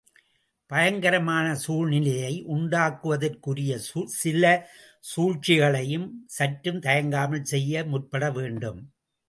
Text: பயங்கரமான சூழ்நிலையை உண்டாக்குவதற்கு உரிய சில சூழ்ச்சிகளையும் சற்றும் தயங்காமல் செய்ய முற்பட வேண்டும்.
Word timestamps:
பயங்கரமான 0.71 1.47
சூழ்நிலையை 1.63 2.31
உண்டாக்குவதற்கு 2.55 3.49
உரிய 3.51 3.75
சில 4.15 4.43
சூழ்ச்சிகளையும் 5.05 6.09
சற்றும் 6.37 6.83
தயங்காமல் 6.87 7.49
செய்ய 7.53 7.85
முற்பட 7.85 8.25
வேண்டும். 8.31 8.81